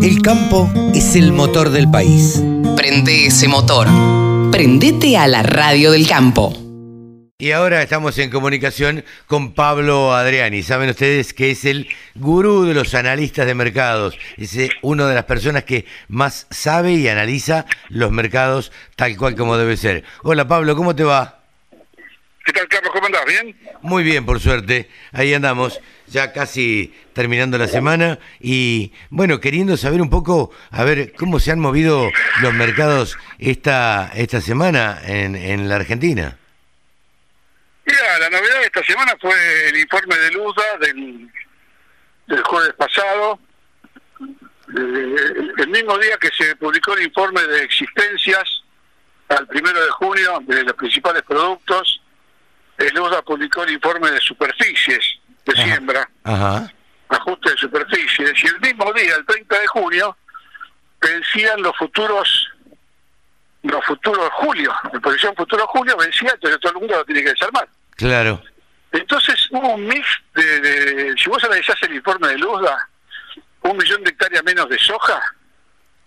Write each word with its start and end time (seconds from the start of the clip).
El 0.00 0.22
campo 0.22 0.72
es 0.94 1.16
el 1.16 1.32
motor 1.32 1.68
del 1.68 1.88
país. 1.90 2.42
Prende 2.76 3.26
ese 3.26 3.46
motor. 3.46 3.86
Prendete 4.50 5.18
a 5.18 5.26
la 5.26 5.42
radio 5.42 5.92
del 5.92 6.08
campo. 6.08 6.54
Y 7.38 7.50
ahora 7.52 7.82
estamos 7.82 8.16
en 8.18 8.30
comunicación 8.30 9.04
con 9.26 9.52
Pablo 9.52 10.14
Adriani. 10.14 10.62
Saben 10.62 10.88
ustedes 10.88 11.34
que 11.34 11.50
es 11.50 11.66
el 11.66 11.88
gurú 12.14 12.64
de 12.64 12.72
los 12.72 12.94
analistas 12.94 13.46
de 13.46 13.54
mercados. 13.54 14.16
Es 14.38 14.56
eh, 14.56 14.70
una 14.80 15.06
de 15.06 15.14
las 15.14 15.24
personas 15.24 15.64
que 15.64 15.84
más 16.08 16.46
sabe 16.50 16.94
y 16.94 17.08
analiza 17.08 17.66
los 17.88 18.10
mercados 18.10 18.72
tal 18.96 19.16
cual 19.18 19.36
como 19.36 19.58
debe 19.58 19.76
ser. 19.76 20.04
Hola 20.22 20.48
Pablo, 20.48 20.74
¿cómo 20.74 20.96
te 20.96 21.04
va? 21.04 21.41
¿Qué 22.44 22.52
tal, 22.52 22.66
Carlos? 22.66 22.92
¿Cómo 22.92 23.06
andás? 23.06 23.24
¿Bien? 23.24 23.56
Muy 23.82 24.02
bien, 24.02 24.26
por 24.26 24.40
suerte. 24.40 24.90
Ahí 25.12 25.32
andamos, 25.32 25.80
ya 26.08 26.32
casi 26.32 26.92
terminando 27.12 27.56
la 27.56 27.68
semana 27.68 28.18
y, 28.40 28.92
bueno, 29.10 29.40
queriendo 29.40 29.76
saber 29.76 30.00
un 30.00 30.10
poco, 30.10 30.50
a 30.70 30.82
ver, 30.82 31.12
cómo 31.12 31.38
se 31.38 31.52
han 31.52 31.60
movido 31.60 32.10
los 32.40 32.52
mercados 32.52 33.16
esta, 33.38 34.10
esta 34.14 34.40
semana 34.40 35.00
en, 35.04 35.36
en 35.36 35.68
la 35.68 35.76
Argentina. 35.76 36.36
Mira, 37.84 38.18
la 38.18 38.30
novedad 38.30 38.58
de 38.58 38.66
esta 38.66 38.84
semana 38.84 39.14
fue 39.20 39.68
el 39.68 39.78
informe 39.78 40.16
de 40.16 40.30
Luda 40.32 40.64
del, 40.80 41.30
del 42.26 42.42
jueves 42.42 42.74
pasado. 42.74 43.38
Eh, 44.20 45.16
el 45.58 45.68
mismo 45.68 45.96
día 45.98 46.16
que 46.18 46.30
se 46.36 46.56
publicó 46.56 46.94
el 46.94 47.04
informe 47.04 47.42
de 47.42 47.62
existencias, 47.62 48.62
al 49.28 49.46
primero 49.46 49.80
de 49.80 49.90
junio, 49.90 50.42
de 50.46 50.64
los 50.64 50.74
principales 50.74 51.22
productos, 51.22 52.01
el 52.86 52.98
UDA 52.98 53.22
publicó 53.22 53.62
el 53.64 53.72
informe 53.72 54.10
de 54.10 54.20
superficies 54.20 55.18
de 55.44 55.52
Ajá. 55.52 55.64
siembra, 55.64 56.08
Ajá. 56.24 56.72
ajuste 57.08 57.50
de 57.50 57.56
superficies, 57.56 58.32
y 58.42 58.46
el 58.46 58.60
mismo 58.60 58.92
día, 58.92 59.16
el 59.16 59.26
30 59.26 59.58
de 59.60 59.66
junio, 59.68 60.16
vencían 61.00 61.60
los 61.62 61.76
futuros 61.76 62.48
los 63.64 63.84
futuros 63.84 64.28
julio, 64.32 64.74
la 64.92 64.98
posición 64.98 65.36
futuro 65.36 65.64
julio 65.68 65.96
vencía, 65.96 66.30
entonces 66.34 66.58
todo 66.60 66.72
el 66.72 66.78
mundo 66.80 66.96
lo 66.96 67.04
tiene 67.04 67.22
que 67.22 67.30
desarmar. 67.30 67.68
Claro. 67.94 68.42
Entonces 68.90 69.36
hubo 69.52 69.74
un 69.74 69.86
mix 69.86 70.04
de, 70.34 70.60
de- 70.60 71.14
si 71.16 71.28
vos 71.30 71.42
analizás 71.44 71.76
el 71.82 71.94
informe 71.94 72.26
de 72.28 72.38
Luzda, 72.38 72.88
un 73.62 73.76
millón 73.76 74.02
de 74.02 74.10
hectáreas 74.10 74.42
menos 74.42 74.68
de 74.68 74.76
soja, 74.80 75.20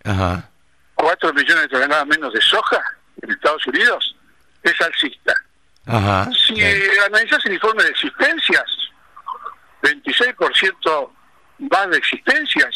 Ajá. 0.03 0.49
cuatro 0.95 1.31
millones 1.33 1.63
de 1.63 1.67
toneladas 1.69 2.05
menos 2.07 2.33
de 2.33 2.41
soja 2.41 2.81
en 3.21 3.31
Estados 3.31 3.65
Unidos, 3.67 4.15
es 4.61 4.81
alcista. 4.81 5.33
Ajá. 5.87 6.29
Si 6.31 6.53
Claro. 6.55 6.75
eh, 6.77 6.91
analizás 7.07 7.45
el 7.45 7.53
informe 7.53 7.83
de 7.83 7.89
existencias, 7.89 8.65
26% 9.81 11.11
más 11.59 11.89
de 11.89 11.97
existencias, 11.97 12.75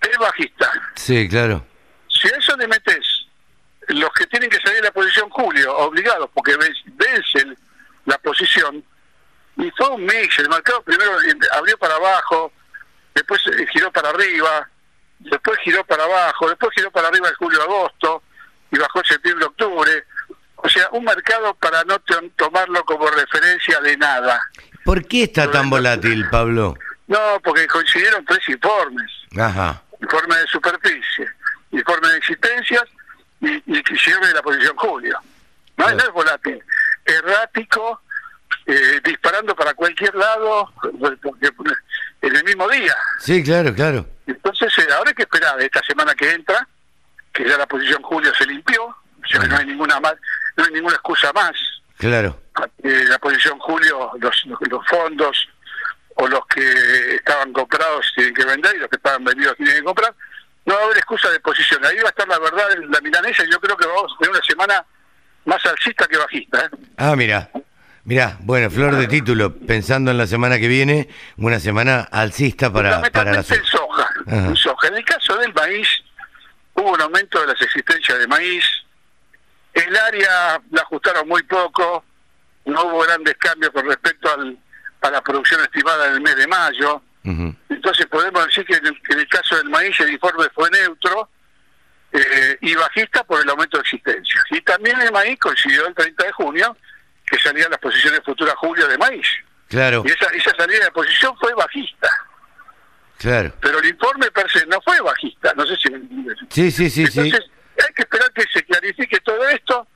es 0.00 0.18
bajista. 0.18 0.70
Sí, 0.94 1.28
claro. 1.28 1.66
Si 2.08 2.28
a 2.28 2.36
eso 2.36 2.56
le 2.56 2.68
metes 2.68 3.26
los 3.88 4.10
que 4.12 4.26
tienen 4.26 4.48
que 4.48 4.58
salir 4.60 4.76
de 4.76 4.84
la 4.84 4.92
posición 4.92 5.28
Julio, 5.30 5.76
obligados, 5.78 6.30
porque 6.32 6.56
ven- 6.56 6.74
vencen 6.94 7.56
la 8.06 8.16
posición, 8.18 8.84
y 9.56 9.70
fue 9.72 9.88
un 9.90 10.04
mix, 10.04 10.38
el 10.38 10.48
mercado 10.48 10.82
primero 10.82 11.12
abrió 11.56 11.78
para 11.78 11.94
abajo, 11.96 12.52
después 13.14 13.40
eh, 13.46 13.66
giró 13.72 13.90
para 13.92 14.10
arriba, 14.10 14.68
después 15.18 15.58
giró 15.60 15.84
para 15.84 16.04
abajo, 16.04 16.48
después 16.48 16.72
giró 16.74 16.90
para 16.90 17.08
arriba 17.08 17.28
en 17.28 17.34
julio-agosto, 17.36 18.22
y 18.70 18.78
bajó 18.78 18.98
en 19.00 19.04
septiembre-octubre. 19.04 20.04
O 20.64 20.68
sea, 20.68 20.88
un 20.92 21.04
mercado 21.04 21.54
para 21.56 21.84
no 21.84 21.98
to- 22.00 22.22
tomarlo 22.36 22.82
como 22.84 23.06
referencia 23.08 23.78
de 23.80 23.96
nada. 23.98 24.40
¿Por 24.84 25.06
qué 25.06 25.24
está 25.24 25.50
tan 25.50 25.68
volátil, 25.68 26.26
Pablo? 26.30 26.74
No, 27.06 27.18
porque 27.44 27.66
coincidieron 27.66 28.24
tres 28.24 28.48
informes. 28.48 29.10
Ajá. 29.38 29.82
informe 30.00 30.36
de 30.36 30.46
superficie, 30.46 31.28
informe 31.70 32.08
de 32.08 32.16
existencias 32.18 32.82
y, 33.40 33.48
y 33.66 33.82
de 33.82 34.32
la 34.34 34.42
posición 34.42 34.76
Julio. 34.76 35.18
No, 35.76 35.84
Claro. 35.84 35.96
no 35.98 36.02
es 36.04 36.12
volátil, 36.12 36.62
errático, 37.04 38.00
eh, 38.66 39.00
disparando 39.04 39.54
para 39.56 39.74
cualquier 39.74 40.14
lado 40.14 40.72
porque, 41.22 41.50
en 42.22 42.36
el 42.36 42.44
mismo 42.44 42.68
día. 42.68 42.94
Sí, 43.18 43.42
claro, 43.42 43.74
claro. 43.74 44.06
Entonces, 44.26 44.72
eh, 44.78 44.86
ahora 44.96 45.10
hay 45.10 45.14
que 45.14 45.22
esperar 45.22 45.60
esta 45.60 45.80
semana 45.82 46.14
que 46.14 46.30
entra, 46.32 46.66
que 47.32 47.46
ya 47.48 47.58
la 47.58 47.66
posición 47.66 48.02
Julio 48.02 48.32
se 48.34 48.46
limpió, 48.46 48.84
o 48.86 49.26
sea, 49.28 49.40
que 49.40 49.48
no 49.48 49.56
hay 49.56 49.66
ninguna 49.66 50.00
más, 50.00 50.14
no 50.56 50.64
hay 50.64 50.72
ninguna 50.72 50.94
excusa 50.94 51.32
más. 51.32 51.52
Claro. 51.98 52.40
Eh, 52.82 53.04
la 53.08 53.18
posición 53.18 53.58
Julio, 53.58 54.10
los, 54.20 54.44
los, 54.46 54.86
fondos 54.86 55.48
o 56.16 56.28
los 56.28 56.46
que 56.46 57.16
estaban 57.16 57.52
comprados 57.52 58.12
tienen 58.14 58.34
que 58.34 58.44
vender 58.44 58.76
y 58.76 58.78
los 58.78 58.88
que 58.88 58.96
estaban 58.96 59.24
vendidos 59.24 59.56
tienen 59.56 59.76
que 59.76 59.82
comprar. 59.82 60.14
No 60.66 60.74
va 60.74 60.80
a 60.80 60.84
haber 60.84 60.98
excusa 60.98 61.30
de 61.30 61.40
posición. 61.40 61.84
Ahí 61.84 61.96
va 61.98 62.06
a 62.06 62.10
estar 62.10 62.28
la 62.28 62.38
verdad 62.38 62.72
en 62.72 62.90
la 62.90 63.00
milanesa 63.00 63.44
y 63.44 63.50
yo 63.50 63.60
creo 63.60 63.76
que 63.76 63.86
vamos 63.86 64.12
a 64.12 64.18
tener 64.18 64.30
una 64.30 64.44
semana 64.44 64.84
más 65.44 65.64
alcista 65.66 66.06
que 66.06 66.16
bajista. 66.16 66.66
¿eh? 66.66 66.70
Ah, 66.96 67.14
mira. 67.16 67.50
Mira, 68.04 68.36
bueno, 68.40 68.70
flor 68.70 68.96
de 68.96 69.06
título, 69.06 69.56
pensando 69.56 70.10
en 70.10 70.18
la 70.18 70.26
semana 70.26 70.58
que 70.58 70.68
viene, 70.68 71.08
una 71.38 71.58
semana 71.58 72.00
alcista 72.12 72.70
para, 72.70 73.00
para 73.10 73.32
la 73.32 73.38
en 73.38 73.64
soja. 73.64 74.10
En 74.26 74.56
soja. 74.56 74.88
En 74.88 74.96
el 74.96 75.04
caso 75.06 75.38
del 75.38 75.54
maíz, 75.54 75.88
hubo 76.74 76.92
un 76.92 77.00
aumento 77.00 77.40
de 77.40 77.46
las 77.46 77.60
existencias 77.62 78.18
de 78.18 78.26
maíz. 78.26 78.62
El 79.86 79.96
área 79.96 80.60
la 80.70 80.82
ajustaron 80.82 81.26
muy 81.28 81.42
poco. 81.44 82.04
No 82.66 82.84
hubo 82.84 83.00
grandes 83.00 83.34
cambios 83.36 83.70
con 83.72 83.86
respecto 83.86 84.32
al, 84.32 84.56
a 85.02 85.10
la 85.10 85.22
producción 85.22 85.60
estimada 85.62 86.06
en 86.08 86.14
el 86.14 86.20
mes 86.20 86.36
de 86.36 86.46
mayo. 86.46 87.02
Entonces 87.68 88.06
podemos 88.06 88.46
decir 88.46 88.64
que 88.66 88.74
en 88.76 88.86
el, 88.86 89.00
en 89.10 89.18
el 89.20 89.28
caso 89.28 89.56
del 89.56 89.68
maíz 89.70 89.98
el 90.00 90.12
informe 90.12 90.46
fue 90.54 90.68
neutro 90.70 91.28
eh, 92.12 92.58
y 92.60 92.74
bajista 92.74 93.24
por 93.24 93.40
el 93.42 93.48
aumento 93.48 93.78
de 93.78 93.82
existencias. 93.82 94.42
Y 94.50 94.60
también 94.60 95.00
el 95.00 95.10
maíz 95.12 95.38
coincidió 95.40 95.86
el 95.86 95.94
30 95.94 96.24
de 96.24 96.32
junio 96.32 96.76
que 97.26 97.38
salían 97.38 97.70
las 97.70 97.80
posiciones 97.80 98.20
futuras 98.24 98.54
julio 98.56 98.86
de 98.88 98.98
maíz. 98.98 99.26
Claro, 99.68 100.02
Y 100.06 100.10
esa, 100.10 100.26
esa 100.34 100.54
salida 100.56 100.84
de 100.84 100.90
posición 100.92 101.34
fue 101.38 101.52
bajista. 101.54 102.08
claro. 103.18 103.52
Pero 103.60 103.78
el 103.78 103.86
informe 103.88 104.30
per 104.30 104.50
se 104.50 104.64
no 104.66 104.80
fue 104.82 105.00
bajista. 105.00 105.52
No 105.56 105.66
sé 105.66 105.76
si. 105.76 105.88
Sí, 106.50 106.70
sí, 106.70 106.90
sí, 106.90 107.06
sí. 107.06 107.32
Hay 107.76 107.94
que 107.94 108.02
esperar 108.02 108.32
que 108.32 108.42
se 108.52 108.62
clarifique 108.64 109.20
todo 109.20 109.48
esto. 109.48 109.86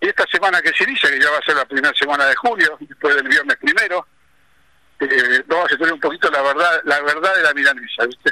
Y 0.00 0.08
esta 0.08 0.24
semana 0.30 0.60
que 0.60 0.72
se 0.74 0.84
inicia, 0.84 1.10
que 1.10 1.20
ya 1.20 1.30
va 1.30 1.38
a 1.38 1.42
ser 1.42 1.56
la 1.56 1.64
primera 1.64 1.92
semana 1.98 2.26
de 2.26 2.34
julio, 2.36 2.76
después 2.80 3.14
del 3.14 3.28
viernes 3.28 3.56
primero, 3.56 4.06
eh, 5.00 5.42
vamos 5.46 5.72
a 5.72 5.76
tener 5.76 5.92
un 5.92 6.00
poquito 6.00 6.30
la 6.30 6.42
verdad 6.42 6.80
la 6.84 7.00
verdad 7.00 7.34
de 7.36 7.42
la 7.42 7.54
milanesa, 7.54 8.06
¿viste? 8.06 8.30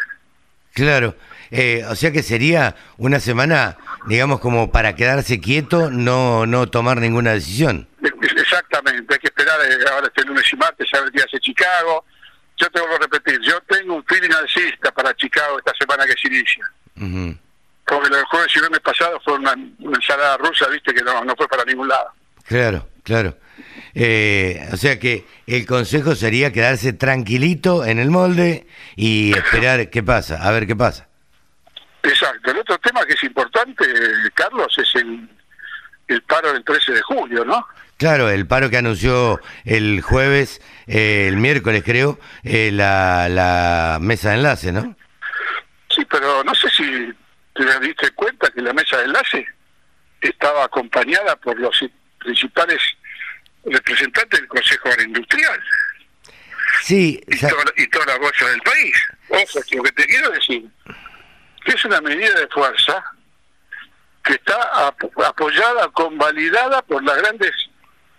Claro. 0.74 1.14
Eh, 1.50 1.84
o 1.88 1.94
sea 1.94 2.12
que 2.12 2.22
sería 2.22 2.76
una 2.96 3.20
semana, 3.20 3.76
digamos, 4.06 4.40
como 4.40 4.72
para 4.72 4.94
quedarse 4.94 5.38
quieto, 5.40 5.90
no, 5.90 6.46
no 6.46 6.68
tomar 6.68 6.98
ninguna 6.98 7.32
decisión. 7.32 7.88
Exactamente, 8.22 9.14
hay 9.14 9.20
que 9.20 9.26
esperar 9.26 9.60
eh, 9.60 9.84
ahora 9.92 10.06
este 10.06 10.24
lunes 10.24 10.44
y 10.50 10.56
martes 10.56 10.88
a 10.94 11.00
ver 11.02 11.12
qué 11.12 11.22
hace 11.22 11.38
Chicago. 11.40 12.04
Yo 12.56 12.70
tengo 12.70 12.86
que 12.88 12.98
repetir, 12.98 13.40
yo 13.42 13.60
tengo 13.62 13.96
un 13.96 14.04
feeling 14.04 14.32
alcista 14.34 14.92
para 14.92 15.14
Chicago 15.14 15.58
esta 15.58 15.72
semana 15.78 16.06
que 16.06 16.14
se 16.20 16.28
inicia. 16.28 16.70
Porque 16.94 17.38
viernes 18.60 18.80
pasado 18.80 19.20
fue 19.24 19.34
una, 19.34 19.54
una 19.78 19.96
ensalada 19.96 20.36
rusa, 20.36 20.68
viste, 20.68 20.94
que 20.94 21.02
no, 21.02 21.24
no 21.24 21.34
fue 21.36 21.48
para 21.48 21.64
ningún 21.64 21.88
lado. 21.88 22.10
Claro, 22.44 22.88
claro. 23.02 23.36
Eh, 23.94 24.68
o 24.72 24.76
sea 24.76 24.98
que 24.98 25.26
el 25.46 25.66
consejo 25.66 26.14
sería 26.14 26.52
quedarse 26.52 26.92
tranquilito 26.92 27.84
en 27.84 27.98
el 27.98 28.10
molde 28.10 28.66
y 28.96 29.36
esperar 29.36 29.90
qué 29.90 30.02
pasa, 30.02 30.42
a 30.42 30.50
ver 30.50 30.66
qué 30.66 30.74
pasa. 30.74 31.08
Exacto. 32.02 32.50
El 32.50 32.58
otro 32.58 32.78
tema 32.78 33.04
que 33.04 33.12
es 33.12 33.22
importante, 33.22 33.84
Carlos, 34.34 34.76
es 34.78 34.94
el, 34.96 35.28
el 36.08 36.22
paro 36.22 36.52
del 36.52 36.64
13 36.64 36.92
de 36.92 37.02
julio, 37.02 37.44
¿no? 37.44 37.66
Claro, 37.96 38.28
el 38.28 38.46
paro 38.46 38.68
que 38.68 38.78
anunció 38.78 39.38
el 39.64 40.00
jueves, 40.00 40.60
eh, 40.88 41.26
el 41.28 41.36
miércoles 41.36 41.84
creo, 41.84 42.18
eh, 42.42 42.70
la, 42.72 43.28
la 43.28 43.98
mesa 44.00 44.30
de 44.30 44.36
enlace, 44.36 44.72
¿no? 44.72 44.96
Sí, 45.88 46.04
pero 46.10 46.42
no 46.42 46.54
sé 46.54 46.68
si 46.70 47.12
te 47.54 47.80
diste 47.80 48.10
cuenta 48.12 48.50
que 48.50 48.60
la 48.62 48.72
mesa 48.72 48.98
de 48.98 49.04
enlace 49.04 49.46
estaba 50.20 50.64
acompañada 50.64 51.36
por 51.36 51.58
los 51.58 51.76
principales 52.18 52.80
representantes 53.64 54.40
del 54.40 54.48
Consejo 54.48 54.88
Agroindustrial 54.88 55.60
Sí, 56.82 57.20
y, 57.28 57.36
sa- 57.36 57.48
toda, 57.48 57.64
y 57.76 57.86
toda 57.88 58.06
la 58.06 58.18
bolsa 58.18 58.48
del 58.48 58.60
país. 58.62 58.94
Ojo, 59.28 59.60
que 59.68 59.76
lo 59.76 59.82
que 59.84 59.92
te 59.92 60.06
quiero 60.06 60.30
decir 60.30 60.64
que 61.64 61.72
es 61.72 61.84
una 61.84 62.00
medida 62.00 62.34
de 62.40 62.48
fuerza 62.48 63.04
que 64.24 64.32
está 64.34 64.86
ap- 64.88 65.20
apoyada, 65.24 65.88
convalidada 65.90 66.82
por 66.82 67.02
los 67.04 67.16
grandes 67.16 67.52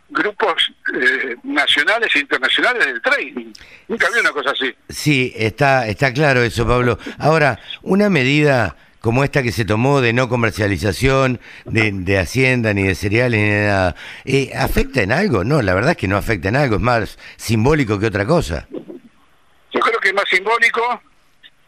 grupos 0.10 0.72
eh, 0.94 1.36
nacionales 1.44 2.16
e 2.16 2.20
internacionales 2.20 2.86
del 2.86 3.02
trading. 3.02 3.52
Nunca 3.90 4.08
había 4.08 4.22
una 4.22 4.32
cosa 4.32 4.52
así. 4.52 4.74
sí, 4.90 5.34
está, 5.36 5.88
está 5.88 6.14
claro 6.14 6.42
eso, 6.44 6.66
Pablo. 6.68 6.98
Ahora, 7.20 7.60
una 7.82 8.10
medida 8.10 8.76
como 9.04 9.26
esta 9.26 9.44
que 9.44 9.52
se 9.52 9.66
tomó 9.66 10.00
de 10.00 10.14
no 10.14 10.30
comercialización 10.30 11.42
de, 11.66 11.92
de 11.92 12.18
Hacienda, 12.18 12.74
ni 12.74 12.84
de 12.84 12.96
cereales, 12.96 13.38
ni 13.38 13.50
de 13.50 13.68
nada, 13.68 13.96
eh, 14.24 14.52
¿afecta 14.56 15.02
en 15.02 15.12
algo? 15.12 15.44
No, 15.44 15.62
la 15.62 15.74
verdad 15.74 15.92
es 15.92 15.98
que 15.98 16.08
no 16.08 16.16
afecta 16.16 16.48
en 16.48 16.56
algo, 16.56 16.78
es 16.78 16.82
más 16.82 17.20
simbólico 17.36 18.00
que 18.00 18.06
otra 18.06 18.26
cosa. 18.26 18.66
Yo 18.72 19.80
creo 19.82 20.00
que 20.00 20.08
es 20.08 20.14
más 20.14 20.30
simbólico 20.30 21.02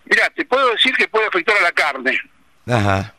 Mira, 0.06 0.30
te 0.30 0.46
puedo 0.46 0.72
decir 0.72 0.96
que 0.96 1.10
puede 1.10 1.28
afectar 1.28 1.58
a 1.58 1.62
la 1.62 1.72
carne. 1.74 2.18
Ajá. 2.68 3.14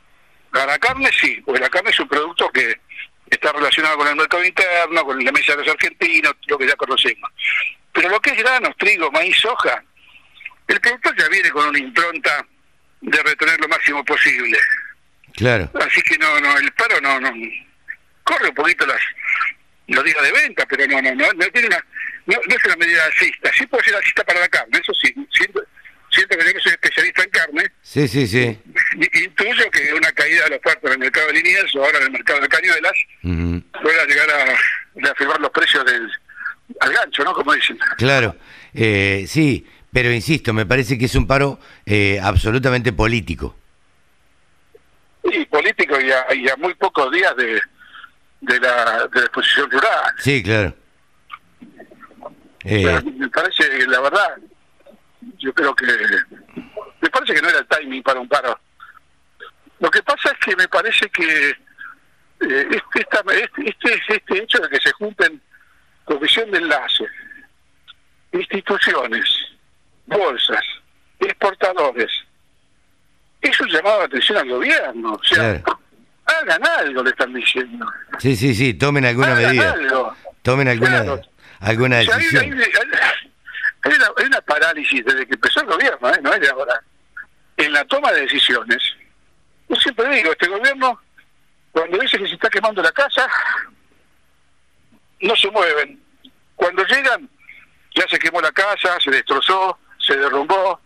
A 0.53 0.67
la 0.67 0.79
carne 0.79 1.11
sí, 1.13 1.43
porque 1.45 1.61
la 1.61 1.69
carne 1.69 1.91
es 1.91 2.01
un 2.01 2.09
producto 2.09 2.49
que 2.51 2.75
está 3.29 3.53
relacionado 3.53 3.99
con 3.99 4.09
el 4.09 4.17
mercado 4.17 4.43
interno, 4.43 5.05
con 5.05 5.23
la 5.23 5.33
mesa 5.33 5.53
de 5.57 5.65
los 5.65 5.75
argentinos, 5.75 6.33
lo 6.47 6.57
que 6.57 6.69
ya 6.69 6.77
conocemos. 6.77 7.31
Pero 7.93 8.09
lo 8.09 8.21
que 8.21 8.31
es 8.31 8.39
granos, 8.39 8.75
trigo, 8.79 9.11
maíz, 9.11 9.37
soja, 9.37 9.83
el 10.69 10.81
producto 10.81 11.11
ya 11.19 11.29
viene 11.29 11.51
con 11.51 11.69
una 11.69 11.79
impronta 11.79 12.47
de 13.07 13.23
retener 13.23 13.61
lo 13.61 13.69
máximo 13.69 14.05
posible. 14.05 14.59
Claro. 15.35 15.71
Así 15.81 16.03
que 16.03 16.19
no, 16.19 16.41
no, 16.41 16.59
el 16.59 16.73
paro 16.73 17.01
no, 17.01 17.21
no 17.21 17.33
corre 18.25 18.49
un 18.49 18.55
poquito 18.55 18.85
las 18.87 19.01
los 19.89 20.03
días 20.03 20.21
de 20.21 20.33
venta, 20.33 20.67
pero 20.69 20.85
no, 20.89 21.01
no, 21.01 21.15
no, 21.15 21.33
no 21.33 21.47
tiene 21.53 21.69
una, 21.69 21.85
no, 22.27 22.37
no 22.49 22.57
es 22.57 22.65
una 22.65 22.77
medida 22.77 23.05
alcista. 23.05 23.51
Sí 23.57 23.65
puede 23.67 23.85
ser 23.85 23.95
alcista 23.95 24.25
para 24.25 24.41
la 24.41 24.49
carne, 24.49 24.81
eso 24.83 24.93
sí. 24.95 25.15
Siento, 25.33 25.63
siento 26.11 26.37
que 26.37 26.53
yo 26.53 26.61
soy 26.61 26.73
especialista 26.73 27.23
en 27.23 27.31
carne. 27.31 27.65
Sí, 27.83 28.09
sí, 28.09 28.27
sí. 28.27 28.59
Intuyo 29.25 29.71
que 29.71 29.95
una 29.95 30.11
caída 30.11 30.45
de 30.45 30.51
la 30.51 30.57
oferta 30.57 30.89
en 30.89 30.93
el 30.95 30.99
mercado 30.99 31.29
de 31.29 31.35
líneas 31.35 31.73
o 31.77 31.85
ahora 31.85 31.99
en 31.99 32.05
el 32.07 32.11
mercado 32.11 32.41
de 32.41 32.49
cañuelas 32.49 32.95
Ujú. 33.23 33.63
pueda 33.81 34.05
llegar 34.07 34.29
a 34.31 34.57
reafirmar 34.97 35.41
los 35.41 35.51
precios 35.51 35.85
del 35.85 36.11
al 36.81 36.93
gancho, 36.93 37.23
¿no? 37.23 37.33
Como 37.33 37.53
dicen. 37.53 37.79
Claro. 37.99 38.35
Eh, 38.75 39.25
sí, 39.29 39.65
pero 39.97 40.13
insisto, 40.13 40.53
me 40.53 40.67
parece 40.67 40.99
que 40.99 41.07
es 41.07 41.15
un 41.15 41.27
paro 41.27 41.59
eh, 41.87 42.21
absolutamente 42.23 42.93
político. 42.93 43.57
Y 45.25 45.43
político 45.47 45.99
y 45.99 46.11
a, 46.13 46.35
y 46.35 46.47
a 46.51 46.57
muy 46.57 46.75
pocos 46.75 47.11
días 47.11 47.35
de, 47.35 47.59
de, 48.43 48.61
la, 48.61 49.07
de 49.11 49.21
la 49.21 49.25
exposición 49.25 49.71
rural. 49.71 50.13
Sí, 50.19 50.43
claro. 50.43 50.75
Eh, 52.65 53.01
me 53.17 53.27
parece, 53.31 53.87
la 53.87 54.01
verdad, 54.03 54.37
yo 55.39 55.55
creo 55.55 55.75
que 55.75 55.87
me 55.87 57.09
parece 57.09 57.33
que 57.33 57.41
no 57.41 57.49
era 57.49 57.61
el 57.61 57.67
timing 57.67 58.03
para 58.03 58.21
un 58.21 58.29
paro. 58.29 58.61
Lo 59.81 59.91
que 59.91 60.03
pasa 60.03 60.31
es 60.31 60.39
que 60.45 60.57
me 60.57 60.69
parece 60.69 61.09
que 61.09 61.49
eh, 61.53 61.57
este, 62.71 63.01
esta- 63.01 63.25
este, 63.33 63.71
este, 63.71 64.15
este 64.15 64.43
hecho 64.43 64.59
de 64.59 64.69
que 64.69 64.77
se 64.79 64.93
junten 64.93 65.41
comisión 66.05 66.51
de 66.51 66.59
enlace, 66.59 67.07
instituciones, 68.33 69.25
bolsas, 70.09 70.65
exportadores, 71.19 72.09
es 73.41 73.61
un 73.61 73.69
llamado 73.69 73.99
de 73.99 74.05
atención 74.05 74.39
al 74.39 74.47
gobierno. 74.69 75.13
O 75.15 75.25
sea, 75.25 75.61
Claro. 75.63 75.81
hagan 76.27 76.67
algo, 76.67 77.03
le 77.03 77.11
están 77.11 77.33
diciendo. 77.33 77.87
sí, 78.19 78.37
sí, 78.37 78.55
sí, 78.55 78.75
tomen 78.75 79.05
alguna 79.07 79.33
hagan 79.33 79.43
medida. 79.57 79.73
algo. 79.73 80.17
Tomen 80.43 80.69
alguna, 80.69 81.03
Claro. 81.03 81.21
alguna 81.61 82.03
sea, 82.03 82.15
hay, 82.17 82.23
decisión. 82.25 82.53
hay- 82.53 82.73
hay 83.83 83.93
una, 83.95 84.07
hay 84.17 84.25
una 84.27 84.41
parálisis 84.41 85.05
desde 85.05 85.27
que 85.27 85.35
empezó 85.35 85.61
el 85.61 85.67
gobierno, 85.67 86.09
¿eh? 86.11 86.19
no 86.23 86.33
es 86.35 86.41
de 86.41 86.49
ahora, 86.51 86.83
en 87.57 87.73
la 87.73 87.85
toma 87.85 88.11
de 88.13 88.23
decisiones. 88.23 88.79
Yo 89.69 89.77
siempre 89.77 90.09
digo, 90.09 90.33
este 90.33 90.49
gobierno, 90.49 91.01
cuando 91.71 91.97
dice 91.99 92.19
que 92.19 92.27
se 92.27 92.35
está 92.35 92.49
quemando 92.51 92.83
la 92.83 92.91
casa, 92.93 93.29
no 95.21 95.37
se 95.37 95.51
mueven. 95.51 96.01
Cuando 96.57 96.85
llegan, 96.85 97.29
ya 97.95 98.05
se 98.09 98.19
quemó 98.19 98.41
la 98.41 98.53
casa, 98.53 98.99
se 99.03 99.11
destrozó, 99.11 99.79
se 99.99 100.17
derrumbó, 100.17 100.81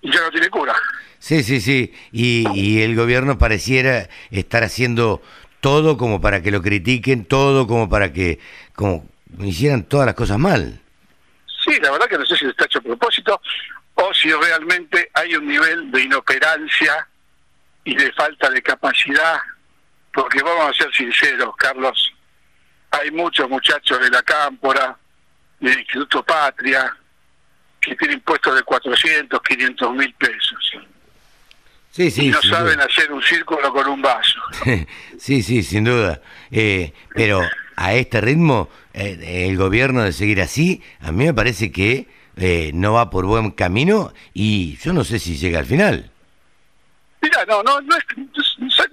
y 0.00 0.12
ya 0.12 0.20
no 0.20 0.30
tiene 0.30 0.48
cura. 0.48 0.74
Sí, 1.22 1.44
sí, 1.44 1.60
sí. 1.60 1.94
Y, 2.10 2.44
y 2.52 2.82
el 2.82 2.96
gobierno 2.96 3.38
pareciera 3.38 4.08
estar 4.32 4.64
haciendo 4.64 5.22
todo 5.60 5.96
como 5.96 6.20
para 6.20 6.42
que 6.42 6.50
lo 6.50 6.60
critiquen, 6.62 7.26
todo 7.26 7.68
como 7.68 7.88
para 7.88 8.12
que 8.12 8.40
como 8.74 9.08
hicieran 9.38 9.84
todas 9.84 10.06
las 10.06 10.16
cosas 10.16 10.40
mal. 10.40 10.80
Sí, 11.64 11.78
la 11.80 11.92
verdad 11.92 12.08
que 12.08 12.18
no 12.18 12.26
sé 12.26 12.36
si 12.36 12.46
está 12.46 12.64
hecho 12.64 12.80
a 12.80 12.82
propósito 12.82 13.40
o 13.94 14.12
si 14.12 14.32
realmente 14.32 15.12
hay 15.14 15.36
un 15.36 15.46
nivel 15.46 15.92
de 15.92 16.02
inoperancia 16.02 17.06
y 17.84 17.94
de 17.94 18.12
falta 18.14 18.50
de 18.50 18.60
capacidad, 18.60 19.38
porque 20.12 20.42
vamos 20.42 20.70
a 20.70 20.82
ser 20.82 20.92
sinceros, 20.92 21.54
Carlos, 21.54 22.12
hay 22.90 23.12
muchos 23.12 23.48
muchachos 23.48 24.00
de 24.00 24.10
la 24.10 24.22
Cámpora, 24.22 24.98
del 25.60 25.78
Instituto 25.78 26.24
Patria, 26.24 26.92
que 27.80 27.94
tienen 27.94 28.20
puestos 28.22 28.56
de 28.56 28.62
400, 28.64 29.40
500 29.40 29.94
mil 29.94 30.12
pesos 30.14 30.61
Sí, 31.92 32.10
sí. 32.10 32.26
y 32.26 32.30
no 32.30 32.40
saben 32.42 32.74
duda. 32.76 32.86
hacer 32.86 33.12
un 33.12 33.22
círculo 33.22 33.70
con 33.72 33.86
un 33.86 34.00
vaso. 34.02 34.40
sí, 35.18 35.42
sí, 35.42 35.62
sin 35.62 35.84
duda. 35.84 36.22
Eh, 36.50 36.92
pero 37.14 37.42
a 37.76 37.94
este 37.94 38.20
ritmo, 38.22 38.70
eh, 38.94 39.46
el 39.50 39.56
gobierno 39.58 40.02
de 40.02 40.12
seguir 40.12 40.40
así, 40.40 40.82
a 41.00 41.12
mí 41.12 41.26
me 41.26 41.34
parece 41.34 41.70
que 41.70 42.08
eh, 42.36 42.70
no 42.72 42.94
va 42.94 43.10
por 43.10 43.26
buen 43.26 43.50
camino 43.50 44.12
y 44.32 44.78
yo 44.78 44.94
no 44.94 45.04
sé 45.04 45.18
si 45.18 45.36
llega 45.36 45.58
al 45.58 45.66
final. 45.66 46.10
Mira, 47.20 47.44
no, 47.46 47.62
no, 47.62 47.80
no 47.82 47.94
es, 47.96 48.04
no 48.58 48.66
es- 48.68 48.88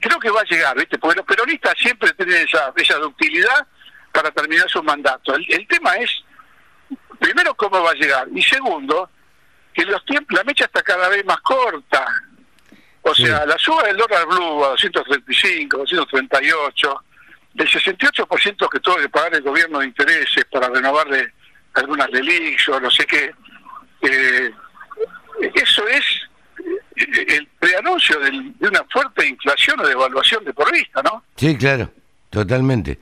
creo 0.00 0.18
que 0.18 0.30
va 0.30 0.40
a 0.40 0.44
llegar, 0.44 0.76
¿viste? 0.76 0.98
Porque 0.98 1.18
los 1.18 1.26
peronistas 1.26 1.74
siempre 1.78 2.12
tienen 2.14 2.46
esa, 2.48 2.72
esa 2.74 2.96
ductilidad 2.96 3.66
para 4.10 4.30
terminar 4.30 4.68
su 4.70 4.82
mandato. 4.82 5.34
El, 5.34 5.44
el 5.52 5.66
tema 5.68 5.94
es, 5.96 6.10
primero, 7.20 7.54
cómo 7.54 7.82
va 7.82 7.90
a 7.90 7.94
llegar, 7.94 8.26
y 8.34 8.42
segundo, 8.42 9.10
que 9.74 9.84
los 9.84 10.04
tiempos, 10.04 10.36
la 10.36 10.44
mecha 10.44 10.64
está 10.64 10.82
cada 10.82 11.08
vez 11.08 11.24
más 11.24 11.38
corta. 11.40 12.04
O 13.02 13.14
Sí. 13.14 13.24
sea, 13.26 13.46
la 13.46 13.56
suba 13.58 13.82
del 13.84 13.96
dólar 13.96 14.26
blue 14.26 14.64
a 14.64 14.68
235, 14.70 15.78
238, 15.78 17.04
el 17.56 17.68
68% 17.68 18.68
que 18.68 18.80
tuvo 18.80 18.96
que 18.96 19.08
pagar 19.08 19.34
el 19.34 19.42
gobierno 19.42 19.78
de 19.80 19.86
intereses 19.86 20.44
para 20.50 20.68
renovarle 20.68 21.32
algunas 21.74 22.10
reliquias 22.10 22.68
o 22.68 22.80
no 22.80 22.90
sé 22.90 23.06
qué, 23.06 23.32
eh, 24.02 24.50
eso 25.54 25.86
es 25.88 26.04
eh, 26.96 27.24
el 27.28 27.46
preanuncio 27.58 28.18
del- 28.20 28.52
de 28.58 28.68
una 28.68 28.84
fuerte 28.92 29.26
inflación 29.26 29.80
o 29.80 29.86
devaluación 29.86 30.44
de 30.44 30.52
por 30.52 30.70
vista, 30.70 31.00
¿no? 31.02 31.24
Sí, 31.36 31.56
claro, 31.56 31.90
totalmente, 32.28 32.98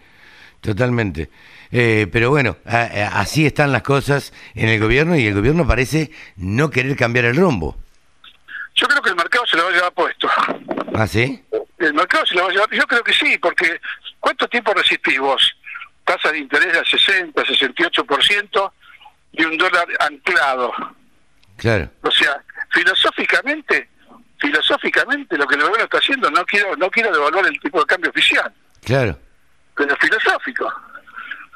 totalmente. 0.60 1.28
Eh, 1.70 2.06
pero 2.10 2.30
bueno, 2.30 2.56
a- 2.64 2.76
a- 2.82 3.20
así 3.20 3.44
están 3.46 3.72
las 3.72 3.82
cosas 3.82 4.32
en 4.54 4.68
el 4.68 4.80
gobierno 4.80 5.16
y 5.16 5.26
el 5.26 5.34
gobierno 5.34 5.66
parece 5.66 6.10
no 6.36 6.70
querer 6.70 6.96
cambiar 6.96 7.26
el 7.26 7.36
rumbo. 7.36 7.76
Yo 8.74 8.86
creo 8.86 9.02
que 9.02 9.10
el 9.10 9.16
mercado 9.16 9.44
se 9.46 9.56
lo 9.56 9.64
va 9.64 9.70
a 9.70 9.72
llevar 9.72 9.92
puesto. 9.92 10.28
¿Ah, 10.94 11.06
sí? 11.06 11.42
El 11.78 11.94
mercado 11.94 12.24
se 12.26 12.34
lo 12.34 12.42
va 12.44 12.48
a 12.48 12.52
llevar, 12.52 12.70
yo 12.70 12.86
creo 12.86 13.02
que 13.04 13.12
sí, 13.12 13.36
porque 13.38 13.80
¿cuánto 14.20 14.48
tiempo 14.48 14.72
resistís 14.72 15.18
vos? 15.18 15.56
Tasa 16.04 16.32
de 16.32 16.38
interés 16.38 16.76
al 16.76 16.86
60, 16.86 17.42
68% 17.44 18.72
y 19.32 19.44
un 19.44 19.58
dólar 19.58 19.86
anclado. 20.00 20.72
Claro, 21.56 21.90
O 22.02 22.10
sea, 22.10 22.40
filosóficamente, 22.70 23.88
filosóficamente 24.38 25.36
lo 25.36 25.46
que 25.46 25.56
el 25.56 25.62
gobierno 25.62 25.84
está 25.84 25.98
haciendo, 25.98 26.30
no 26.30 26.44
quiero, 26.46 26.74
no 26.76 26.88
quiero 26.90 27.12
devaluar 27.12 27.46
el 27.46 27.60
tipo 27.60 27.80
de 27.80 27.86
cambio 27.86 28.10
oficial, 28.10 28.52
claro. 28.84 29.18
pero 29.76 29.94
filosófico. 29.96 30.72